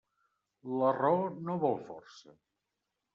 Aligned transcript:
La 0.83 0.87
raó 0.95 1.27
no 1.49 1.57
vol 1.65 1.77
força. 1.91 2.33